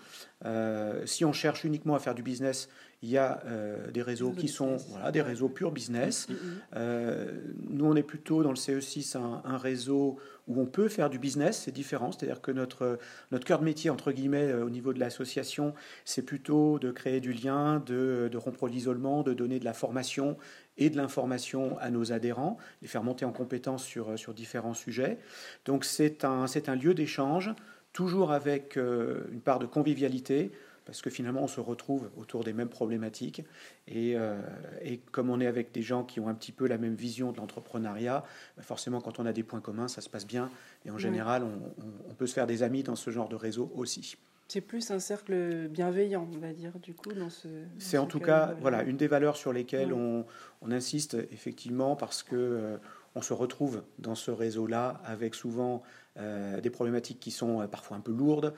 Euh, 0.44 1.04
si 1.06 1.24
on 1.24 1.32
cherche 1.32 1.64
uniquement 1.64 1.94
à 1.94 1.98
faire 1.98 2.14
du 2.14 2.22
business, 2.22 2.68
il 3.02 3.10
y 3.10 3.18
a 3.18 3.42
euh, 3.46 3.90
des 3.90 4.02
réseaux 4.02 4.30
qui 4.30 4.48
sont 4.48 4.76
voilà, 4.90 5.10
des 5.10 5.22
réseaux 5.22 5.48
pur 5.48 5.72
business. 5.72 6.28
Mm, 6.28 6.32
mm, 6.32 6.80
mm. 6.80 7.58
nous, 7.70 7.84
on 7.84 7.96
est 7.96 8.02
plutôt 8.02 8.42
dans 8.42 8.50
le 8.50 8.56
CE6 8.56 9.16
un, 9.16 9.58
réseau 9.58 10.18
où 10.48 10.60
on 10.60 10.66
peut 10.66 10.88
faire 10.88 11.10
du 11.10 11.18
business, 11.18 11.62
c'est 11.64 11.72
différent. 11.72 12.12
C'est-à-dire 12.12 12.40
que 12.40 12.50
notre, 12.50 12.98
notre 13.30 13.44
cœur 13.44 13.58
de 13.58 13.64
métier, 13.64 13.90
entre 13.90 14.12
guillemets, 14.12 14.52
au 14.54 14.70
niveau 14.70 14.92
de 14.92 15.00
l'association, 15.00 15.74
c'est 16.04 16.22
plutôt 16.22 16.78
de 16.78 16.90
créer 16.90 17.20
du 17.20 17.32
lien, 17.32 17.82
de, 17.86 18.28
de 18.30 18.38
rompre 18.38 18.68
l'isolement, 18.68 19.22
de 19.22 19.34
donner 19.34 19.58
de 19.58 19.64
la 19.64 19.74
formation 19.74 20.36
et 20.78 20.90
de 20.90 20.96
l'information 20.96 21.78
à 21.78 21.90
nos 21.90 22.12
adhérents, 22.12 22.56
les 22.80 22.88
faire 22.88 23.02
monter 23.02 23.24
en 23.24 23.32
compétences 23.32 23.84
sur, 23.84 24.18
sur 24.18 24.34
différents 24.34 24.74
sujets. 24.74 25.18
Donc 25.64 25.84
c'est 25.84 26.24
un, 26.24 26.46
un 26.66 26.76
lieu 26.76 26.94
d'échange, 26.94 27.50
toujours 27.92 28.32
avec 28.32 28.76
euh, 28.76 29.24
une 29.32 29.40
part 29.40 29.58
de 29.58 29.66
convivialité, 29.66 30.52
parce 30.84 31.00
que 31.02 31.10
finalement 31.10 31.42
on 31.42 31.48
se 31.48 31.60
retrouve 31.60 32.10
autour 32.16 32.42
des 32.42 32.52
mêmes 32.52 32.68
problématiques. 32.68 33.44
Et, 33.86 34.16
euh, 34.16 34.40
et, 34.82 34.98
comme 34.98 35.30
on 35.30 35.40
est 35.40 35.46
avec 35.46 35.72
des 35.72 35.82
gens 35.82 36.02
qui 36.04 36.18
ont 36.18 36.28
un 36.28 36.34
petit 36.34 36.52
peu 36.52 36.66
la 36.66 36.78
même 36.78 36.94
vision 36.94 37.32
de 37.32 37.36
l'entrepreneuriat, 37.36 38.24
bah, 38.56 38.62
forcément 38.62 39.00
quand 39.00 39.20
on 39.20 39.26
a 39.26 39.32
des 39.32 39.42
points 39.42 39.60
communs, 39.60 39.88
ça 39.88 40.00
se 40.00 40.08
passe 40.08 40.26
bien. 40.26 40.50
Et 40.84 40.90
en 40.90 40.98
général, 40.98 41.44
on, 41.44 42.10
on 42.10 42.14
peut 42.14 42.26
se 42.26 42.34
faire 42.34 42.46
des 42.46 42.62
amis 42.62 42.82
dans 42.82 42.96
ce 42.96 43.10
genre 43.10 43.28
de 43.28 43.36
réseau 43.36 43.70
aussi. 43.76 44.16
C'est 44.48 44.60
plus 44.60 44.90
un 44.90 44.98
cercle 44.98 45.68
bienveillant, 45.68 46.28
on 46.30 46.38
va 46.38 46.52
dire, 46.52 46.78
du 46.78 46.94
coup, 46.94 47.12
dans 47.12 47.30
ce. 47.30 47.48
C'est 47.78 47.96
en 47.96 48.06
tout 48.06 48.20
cas, 48.20 48.54
voilà, 48.60 48.82
une 48.82 48.98
des 48.98 49.06
valeurs 49.06 49.36
sur 49.36 49.52
lesquelles 49.52 49.94
on, 49.94 50.26
on, 50.60 50.70
insiste 50.70 51.16
effectivement 51.30 51.96
parce 51.96 52.22
que 52.22 52.36
euh, 52.36 52.76
on 53.14 53.22
se 53.22 53.32
retrouve 53.32 53.82
dans 53.98 54.14
ce 54.14 54.30
réseau-là 54.30 55.00
avec 55.04 55.34
souvent 55.34 55.82
euh, 56.18 56.60
des 56.60 56.68
problématiques 56.68 57.18
qui 57.18 57.30
sont 57.30 57.62
euh, 57.62 57.66
parfois 57.66 57.96
un 57.96 58.00
peu 58.00 58.12
lourdes, 58.12 58.52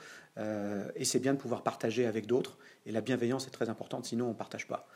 et 0.95 1.05
c'est 1.05 1.19
bien 1.19 1.33
de 1.33 1.39
pouvoir 1.39 1.63
partager 1.63 2.05
avec 2.05 2.25
d'autres. 2.25 2.57
Et 2.85 2.91
la 2.91 2.99
bienveillance 2.99 3.47
est 3.47 3.51
très 3.51 3.69
importante, 3.69 4.05
sinon 4.05 4.25
on 4.25 4.29
ne 4.29 4.33
partage 4.33 4.67
pas. 4.67 4.89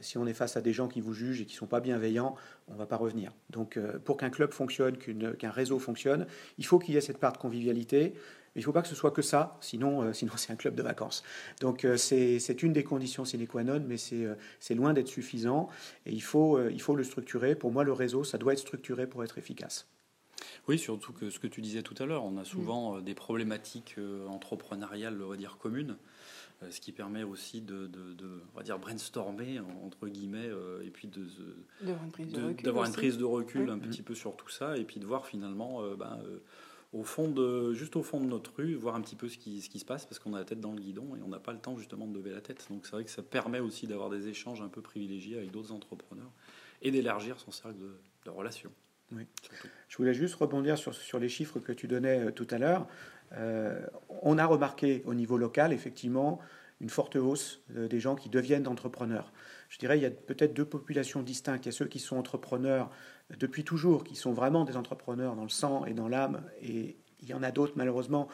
Si 0.00 0.18
on 0.18 0.26
est 0.26 0.34
face 0.34 0.56
à 0.56 0.60
des 0.60 0.72
gens 0.72 0.88
qui 0.88 1.00
vous 1.00 1.14
jugent 1.14 1.40
et 1.40 1.46
qui 1.46 1.54
ne 1.54 1.58
sont 1.58 1.66
pas 1.66 1.80
bienveillants, 1.80 2.36
on 2.68 2.74
ne 2.74 2.78
va 2.78 2.86
pas 2.86 2.96
revenir. 2.96 3.32
Donc 3.50 3.78
pour 4.04 4.16
qu'un 4.16 4.30
club 4.30 4.52
fonctionne, 4.52 4.96
qu'un 4.96 5.50
réseau 5.50 5.78
fonctionne, 5.78 6.26
il 6.58 6.66
faut 6.66 6.78
qu'il 6.78 6.94
y 6.94 6.96
ait 6.96 7.00
cette 7.00 7.18
part 7.18 7.32
de 7.32 7.38
convivialité, 7.38 8.14
il 8.56 8.60
ne 8.60 8.64
faut 8.64 8.72
pas 8.72 8.82
que 8.82 8.88
ce 8.88 8.94
soit 8.94 9.10
que 9.10 9.22
ça, 9.22 9.56
sinon, 9.60 10.02
euh, 10.02 10.12
sinon 10.12 10.32
c'est 10.36 10.52
un 10.52 10.56
club 10.56 10.74
de 10.74 10.82
vacances. 10.82 11.22
Donc 11.60 11.84
euh, 11.84 11.96
c'est 11.96 12.62
une 12.62 12.72
des 12.72 12.84
conditions 12.84 13.24
sine 13.24 13.46
qua 13.46 13.64
non, 13.64 13.82
mais 13.86 13.96
c'est 13.96 14.24
euh, 14.24 14.74
loin 14.74 14.92
d'être 14.92 15.08
suffisant. 15.08 15.68
Et 16.06 16.12
il 16.12 16.22
faut, 16.22 16.60
il 16.68 16.80
faut 16.80 16.94
le 16.94 17.04
structurer. 17.04 17.54
Pour 17.54 17.72
moi, 17.72 17.84
le 17.84 17.92
réseau, 17.92 18.24
ça 18.24 18.38
doit 18.38 18.52
être 18.52 18.58
structuré 18.60 19.06
pour 19.06 19.24
être 19.24 19.38
efficace. 19.38 19.86
Oui, 20.68 20.78
surtout 20.78 21.12
que 21.12 21.30
ce 21.30 21.38
que 21.38 21.46
tu 21.46 21.60
disais 21.60 21.82
tout 21.82 21.94
à 21.98 22.06
l'heure, 22.06 22.24
on 22.24 22.36
a 22.38 22.44
souvent 22.44 23.00
des 23.00 23.14
problématiques 23.14 23.96
entrepreneuriales, 24.28 25.20
on 25.22 25.28
va 25.28 25.36
dire, 25.36 25.58
communes. 25.58 25.96
Euh, 26.64 26.70
ce 26.70 26.80
qui 26.80 26.92
permet 26.92 27.22
aussi 27.22 27.60
de, 27.60 27.90
on 28.52 28.56
va 28.56 28.62
dire 28.62 28.78
brainstormer 28.78 29.60
entre 29.82 30.08
guillemets 30.08 30.48
euh, 30.48 30.82
et 30.84 30.90
puis 30.90 31.08
de 31.08 31.26
d'avoir 31.82 32.04
une 32.84 32.92
prise 32.92 33.18
de 33.18 33.24
recul, 33.24 33.70
un 33.70 33.78
petit 33.78 34.02
peu 34.02 34.14
sur 34.14 34.36
tout 34.36 34.48
ça 34.48 34.76
et 34.76 34.84
puis 34.84 35.00
de 35.00 35.06
voir 35.06 35.26
finalement 35.26 35.82
euh, 35.82 35.96
ben, 35.96 36.20
au 36.92 37.02
fond 37.02 37.28
de 37.28 37.72
juste 37.72 37.96
au 37.96 38.02
fond 38.02 38.20
de 38.20 38.26
notre 38.26 38.54
rue 38.56 38.74
voir 38.74 38.94
un 38.94 39.00
petit 39.00 39.16
peu 39.16 39.28
ce 39.28 39.38
qui, 39.38 39.60
ce 39.60 39.68
qui 39.68 39.78
se 39.78 39.84
passe 39.84 40.06
parce 40.06 40.18
qu'on 40.18 40.34
a 40.34 40.38
la 40.38 40.44
tête 40.44 40.60
dans 40.60 40.72
le 40.72 40.80
guidon 40.80 41.16
et 41.16 41.22
on 41.22 41.28
n'a 41.28 41.40
pas 41.40 41.52
le 41.52 41.58
temps 41.58 41.76
justement 41.76 42.06
de 42.06 42.14
lever 42.14 42.30
la 42.30 42.40
tête. 42.40 42.66
Donc 42.70 42.86
c'est 42.86 42.92
vrai 42.92 43.04
que 43.04 43.10
ça 43.10 43.22
permet 43.22 43.60
aussi 43.60 43.86
d'avoir 43.86 44.10
des 44.10 44.28
échanges 44.28 44.62
un 44.62 44.68
peu 44.68 44.80
privilégiés 44.80 45.36
avec 45.36 45.50
d'autres 45.50 45.72
entrepreneurs 45.72 46.32
et 46.82 46.90
d'élargir 46.90 47.38
son 47.40 47.50
cercle 47.50 47.78
de, 47.78 48.30
relations 48.30 48.72
oui. 49.12 49.26
Je 49.88 49.98
voulais 49.98 50.14
juste 50.14 50.34
rebondir 50.36 50.78
sur, 50.78 50.94
sur 50.94 51.18
les 51.18 51.28
chiffres 51.28 51.60
que 51.60 51.72
tu 51.72 51.86
donnais 51.86 52.32
tout 52.32 52.46
à 52.50 52.58
l'heure. 52.58 52.88
Euh, 53.36 53.80
on 54.22 54.38
a 54.38 54.46
remarqué 54.46 55.02
au 55.06 55.14
niveau 55.14 55.36
local, 55.36 55.72
effectivement, 55.72 56.38
une 56.80 56.90
forte 56.90 57.16
hausse 57.16 57.60
euh, 57.76 57.88
des 57.88 58.00
gens 58.00 58.14
qui 58.14 58.28
deviennent 58.28 58.66
entrepreneurs. 58.66 59.32
Je 59.68 59.78
dirais 59.78 59.98
il 59.98 60.02
y 60.02 60.06
a 60.06 60.10
peut-être 60.10 60.54
deux 60.54 60.64
populations 60.64 61.22
distinctes. 61.22 61.64
Il 61.66 61.68
y 61.68 61.74
a 61.74 61.76
ceux 61.76 61.86
qui 61.86 61.98
sont 61.98 62.16
entrepreneurs 62.16 62.90
depuis 63.38 63.64
toujours, 63.64 64.04
qui 64.04 64.16
sont 64.16 64.32
vraiment 64.32 64.64
des 64.64 64.76
entrepreneurs 64.76 65.34
dans 65.34 65.42
le 65.42 65.48
sang 65.48 65.84
et 65.86 65.94
dans 65.94 66.08
l'âme, 66.08 66.42
et 66.60 66.96
il 67.22 67.28
y 67.28 67.34
en 67.34 67.42
a 67.42 67.50
d'autres 67.50 67.72
malheureusement 67.76 68.28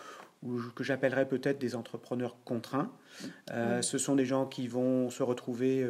que 0.74 0.82
j'appellerais 0.82 1.28
peut-être 1.28 1.58
des 1.58 1.76
entrepreneurs 1.76 2.34
contraints. 2.44 2.90
Euh, 3.52 3.82
ce 3.82 3.98
sont 3.98 4.16
des 4.16 4.24
gens 4.24 4.46
qui 4.46 4.68
vont 4.68 5.10
se 5.10 5.22
retrouver 5.22 5.86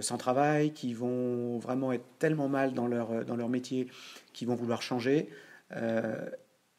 sans 0.00 0.18
travail, 0.18 0.72
qui 0.72 0.94
vont 0.94 1.58
vraiment 1.58 1.92
être 1.92 2.04
tellement 2.18 2.48
mal 2.48 2.74
dans 2.74 2.86
leur, 2.86 3.24
dans 3.24 3.36
leur 3.36 3.48
métier, 3.48 3.88
qui 4.32 4.44
vont 4.44 4.54
vouloir 4.54 4.82
changer 4.82 5.30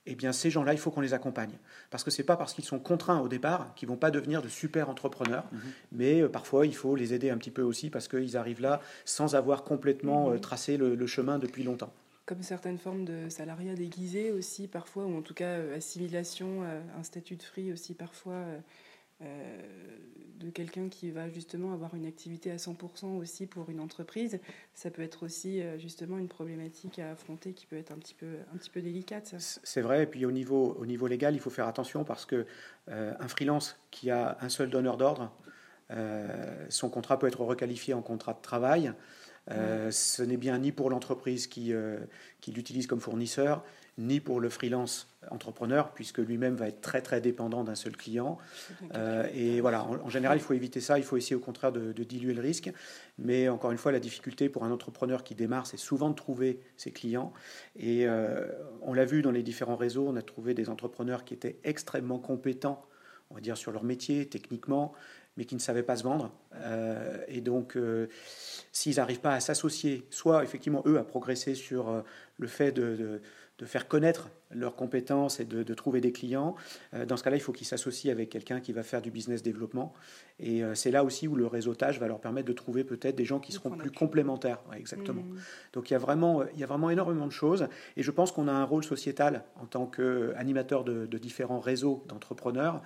eh 0.06 0.16
bien 0.16 0.32
ces 0.32 0.50
gens-là, 0.50 0.74
il 0.74 0.80
faut 0.80 0.92
qu'on 0.92 1.02
les 1.02 1.14
accompagne. 1.14 1.52
Parce 1.90 2.04
que 2.04 2.12
ce 2.12 2.22
n'est 2.22 2.26
pas 2.26 2.38
parce 2.38 2.54
qu'ils 2.54 2.66
sont 2.66 2.80
contraints 2.80 3.20
au 3.20 3.28
départ 3.28 3.74
qu'ils 3.76 3.88
vont 3.88 3.98
pas 3.98 4.12
devenir 4.12 4.42
de 4.42 4.48
super 4.48 4.90
entrepreneurs, 4.90 5.46
mhm. 5.52 5.60
mais 5.92 6.22
euh, 6.22 6.30
parfois 6.30 6.66
il 6.66 6.76
faut 6.76 6.96
les 6.96 7.14
aider 7.14 7.30
un 7.30 7.38
petit 7.38 7.52
peu 7.52 7.62
aussi 7.62 7.90
parce 7.90 8.08
qu'ils 8.08 8.38
arrivent 8.38 8.62
là 8.62 8.82
sans 9.06 9.36
avoir 9.36 9.64
complètement 9.64 10.30
mhm. 10.30 10.36
euh, 10.36 10.40
tracé 10.40 10.78
le, 10.78 11.08
chemin 11.08 11.40
depuis 11.40 11.64
longtemps. 11.64 11.92
Comme 12.26 12.44
certaines 12.44 12.78
formes 12.78 13.06
de 13.06 13.30
salariat 13.30 13.74
déguisé 13.74 14.32
aussi 14.32 14.68
parfois, 14.68 15.06
ou 15.06 15.18
en 15.18 15.22
tout 15.22 15.34
cas 15.34 15.58
euh, 15.58 15.78
assimilation, 15.78 16.64
un 16.98 17.04
statut 17.04 17.36
de 17.36 17.44
free 17.44 17.72
aussi 17.72 17.94
parfois. 17.94 18.44
Euh, 19.22 19.58
de 20.40 20.50
quelqu'un 20.50 20.88
qui 20.88 21.12
va 21.12 21.30
justement 21.30 21.74
avoir 21.74 21.96
une 21.96 22.06
activité 22.06 22.50
à 22.50 22.56
100% 22.56 23.18
aussi 23.18 23.46
pour 23.46 23.70
une 23.70 23.82
entreprise, 23.82 24.40
ça 24.74 24.90
peut 24.90 25.02
être 25.02 25.24
aussi 25.24 25.62
euh, 25.62 25.78
justement 25.78 26.18
une 26.18 26.30
problématique 26.30 26.98
à 26.98 27.12
affronter 27.12 27.52
qui 27.52 27.66
peut 27.66 27.76
être 27.76 27.92
un 27.92 27.98
petit 27.98 28.14
peu, 28.14 28.38
un 28.54 28.58
petit 28.58 28.70
peu 28.70 28.82
délicate. 28.82 29.36
C'est 29.38 29.82
vrai, 29.82 30.04
et 30.04 30.06
puis 30.06 30.26
au 30.26 30.32
niveau, 30.32 30.78
au 30.80 30.86
niveau 30.86 31.08
légal, 31.08 31.36
il 31.36 31.42
faut 31.42 31.50
faire 31.50 31.68
attention 31.68 32.06
parce 32.06 32.26
que 32.26 32.46
euh, 32.88 33.14
un 33.20 33.28
freelance 33.28 33.78
qui 33.92 34.12
a 34.12 34.38
un 34.40 34.48
seul 34.48 34.70
donneur 34.70 34.96
d'ordre, 34.96 35.34
son 36.70 36.90
contrat 36.90 37.18
peut 37.20 37.28
être 37.28 37.42
requalifié 37.42 37.96
en 37.96 38.04
contrat 38.04 38.34
de 38.34 38.42
travail. 38.42 38.94
Ce 39.48 40.22
n'est 40.22 40.38
bien 40.38 40.60
ni 40.60 40.72
pour 40.72 40.92
l'entreprise 40.92 41.48
qui, 41.48 41.74
qui 42.42 42.52
l'utilise 42.52 42.86
comme 42.86 43.00
fournisseur, 43.00 43.64
ni 44.00 44.20
pour 44.22 44.40
le 44.40 44.50
freelance 44.50 45.08
entrepreneur, 45.30 45.92
puisque 45.92 46.20
lui-même 46.20 46.56
va 46.56 46.70
être 46.70 46.82
très 46.82 47.02
très 47.02 47.20
dépendant 47.20 47.64
d'un 47.64 47.76
seul 47.76 47.96
client. 47.96 48.38
Euh, 48.96 49.28
et 49.34 49.60
voilà, 49.60 49.84
en, 49.84 50.10
général, 50.10 50.38
il 50.38 50.42
faut 50.42 50.54
éviter 50.54 50.80
ça, 50.80 50.98
il 50.98 51.04
faut 51.04 51.18
essayer 51.18 51.36
au 51.36 51.42
contraire 51.42 51.72
de, 51.72 51.92
diluer 52.04 52.34
le 52.34 52.42
risque. 52.42 52.72
Mais 53.18 53.50
encore 53.50 53.72
une 53.72 53.78
fois, 53.78 53.92
la 53.92 54.00
difficulté 54.00 54.48
pour 54.48 54.64
un 54.64 54.72
entrepreneur 54.72 55.24
qui 55.24 55.36
démarre, 55.36 55.68
c'est 55.68 55.78
souvent 55.78 56.10
de 56.10 56.16
trouver 56.16 56.62
ses 56.78 56.92
clients. 56.92 57.34
Et 57.76 58.08
euh, 58.08 58.48
on 58.82 58.94
l'a 58.94 59.06
vu 59.06 59.22
dans 59.22 59.32
les 59.32 59.44
différents 59.44 59.76
réseaux, 59.76 60.08
on 60.08 60.16
a 60.16 60.22
trouvé 60.22 60.54
des 60.54 60.70
entrepreneurs 60.70 61.26
qui 61.26 61.34
étaient 61.34 61.60
extrêmement 61.66 62.20
compétents, 62.20 62.86
on 63.30 63.36
va 63.36 63.42
dire, 63.42 63.58
sur 63.58 63.72
leur 63.72 63.84
métier, 63.84 64.28
techniquement, 64.28 64.94
mais 65.40 65.46
qui 65.46 65.56
ne 65.56 65.60
savaient 65.60 65.84
pas 65.84 65.96
se 65.96 66.04
vendre. 66.04 66.32
Euh, 66.54 67.24
et 67.28 67.42
donc, 67.42 67.76
s'ils 68.72 68.98
n'arrivent 68.98 69.22
pas 69.22 69.34
à 69.34 69.40
s'associer, 69.40 70.06
soit 70.12 70.44
effectivement 70.44 70.84
eux 70.86 71.00
à 71.00 71.04
progresser 71.04 71.56
sur 71.56 72.04
le 72.38 72.48
fait 72.48 72.72
de 72.72 73.20
de 73.60 73.66
faire 73.66 73.88
connaître 73.88 74.30
leurs 74.52 74.76
compétences 74.76 75.40
et 75.40 75.46
de, 75.46 75.74
trouver 75.74 76.02
des 76.02 76.12
clients. 76.12 76.56
Euh, 76.94 77.06
dans 77.06 77.18
ce 77.18 77.24
cas-là, 77.24 77.36
il 77.36 77.42
faut 77.42 77.52
qu'ils 77.52 77.68
s'associent 77.68 78.12
avec 78.12 78.30
quelqu'un 78.30 78.62
qui 78.62 78.72
va 78.72 78.82
faire 78.82 79.02
du 79.02 79.12
business 79.12 79.44
développement. 79.44 79.94
Et 80.40 80.64
euh, 80.64 80.74
c'est 80.74 80.90
là 80.90 81.04
aussi 81.04 81.28
où 81.28 81.36
le 81.36 81.46
réseautage 81.46 82.00
va 82.00 82.08
leur 82.08 82.20
permettre 82.20 82.48
de 82.48 82.54
trouver 82.54 82.84
peut-être 82.84 83.16
des 83.16 83.26
gens 83.26 83.40
qui 83.40 83.52
seront 83.52 83.70
plus 83.72 83.92
complémentaires. 83.92 84.60
exactement. 84.76 85.22
Mmh. 85.22 85.38
Donc 85.74 85.92
il 85.92 85.94
y, 85.94 85.96
a 85.96 86.00
vraiment, 86.00 86.44
il 86.54 86.60
y 86.60 86.64
a 86.64 86.68
vraiment 86.68 86.90
énormément 86.90 87.28
de 87.28 87.32
choses. 87.32 87.68
Et 87.96 88.02
je 88.02 88.12
pense 88.12 88.32
qu'on 88.32 88.48
a 88.48 88.54
un 88.54 88.64
rôle 88.64 88.84
sociétal 88.84 89.44
en 89.62 89.66
tant 89.66 89.86
qu'animateur 89.86 90.84
de, 90.84 91.06
de 91.06 91.18
différents 91.18 91.60
réseaux 91.60 92.04
d'entrepreneurs, 92.08 92.82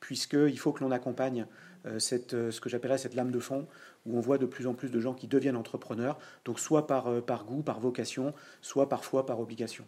puisqu'il 0.00 0.58
faut 0.58 0.72
que 0.72 0.84
l'on 0.84 0.90
accompagne 0.90 1.46
euh, 1.46 1.75
cette, 1.98 2.50
ce 2.50 2.60
que 2.60 2.68
j'appellerais 2.68 2.98
cette 2.98 3.14
lame 3.14 3.30
de 3.30 3.40
fond, 3.40 3.66
où 4.04 4.16
on 4.16 4.20
voit 4.20 4.38
de 4.38 4.46
plus 4.46 4.66
en 4.66 4.74
plus 4.74 4.90
de 4.90 5.00
gens 5.00 5.14
qui 5.14 5.26
deviennent 5.26 5.56
entrepreneurs, 5.56 6.18
donc 6.44 6.60
soit 6.60 6.86
par, 6.86 7.22
par 7.22 7.44
goût, 7.44 7.62
par 7.62 7.80
vocation, 7.80 8.34
soit 8.60 8.88
parfois 8.88 9.26
par 9.26 9.40
obligation. 9.40 9.84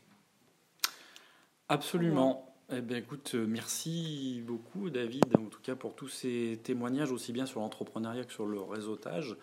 Absolument. 1.68 2.48
Eh 2.70 2.82
bien, 2.82 2.98
écoute, 2.98 3.32
euh, 3.34 3.46
merci 3.48 4.42
beaucoup, 4.46 4.90
David, 4.90 5.24
en 5.38 5.46
tout 5.46 5.60
cas 5.62 5.74
pour 5.74 5.94
tous 5.94 6.08
ces 6.08 6.60
témoignages, 6.62 7.12
aussi 7.12 7.32
bien 7.32 7.46
sur 7.46 7.60
l'entrepreneuriat 7.60 8.24
que 8.24 8.32
sur 8.32 8.46
le 8.46 8.60
réseautage. 8.60 9.36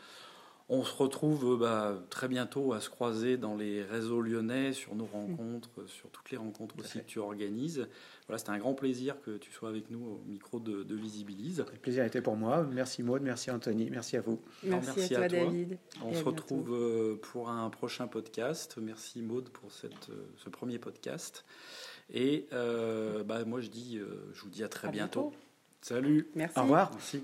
On 0.67 0.83
se 0.83 0.93
retrouve 0.95 1.53
euh, 1.53 1.57
bah, 1.57 2.03
très 2.09 2.27
bientôt 2.27 2.73
à 2.73 2.81
se 2.81 2.89
croiser 2.89 3.37
dans 3.37 3.55
les 3.55 3.83
réseaux 3.83 4.21
lyonnais, 4.21 4.73
sur 4.73 4.95
nos 4.95 5.05
rencontres, 5.05 5.87
sur 5.87 6.09
toutes 6.09 6.31
les 6.31 6.37
rencontres 6.37 6.75
aussi 6.79 6.99
que 6.99 7.05
tu 7.05 7.19
organises. 7.19 7.87
Voilà, 8.27 8.39
c'était 8.39 8.51
un 8.51 8.57
grand 8.57 8.73
plaisir 8.73 9.21
que 9.21 9.37
tu 9.37 9.51
sois 9.51 9.69
avec 9.69 9.91
nous 9.91 10.03
au 10.03 10.23
micro 10.27 10.59
de, 10.59 10.81
de 10.81 10.95
Visibilise. 10.95 11.63
Le 11.71 11.77
plaisir 11.77 12.03
était 12.03 12.21
pour 12.21 12.35
moi. 12.35 12.67
Merci 12.71 13.03
Maud, 13.03 13.21
merci 13.21 13.51
Anthony, 13.51 13.89
merci 13.91 14.17
à 14.17 14.21
vous. 14.21 14.41
Merci, 14.63 15.13
à, 15.13 15.19
toi, 15.19 15.27
David. 15.27 15.77
On 16.03 16.13
se 16.13 16.23
retrouve 16.23 16.73
euh, 16.73 17.19
pour 17.21 17.49
un 17.49 17.69
prochain 17.69 18.07
podcast. 18.07 18.77
Merci 18.81 19.21
Maud 19.21 19.49
pour 19.49 19.71
cette, 19.71 20.09
ce 20.37 20.49
premier 20.49 20.79
podcast. 20.79 21.45
Et 22.13 22.47
euh, 22.53 23.23
bah, 23.23 23.45
moi, 23.45 23.61
je 23.61 23.69
dis, 23.69 23.97
euh, 23.97 24.31
je 24.33 24.41
vous 24.41 24.49
dis 24.49 24.63
à 24.63 24.69
très 24.69 24.89
bientôt. 24.89 25.33
Salut. 25.81 26.29
Merci. 26.35 26.59
Au 26.59 26.63
revoir. 26.63 26.91
Merci. 26.93 27.23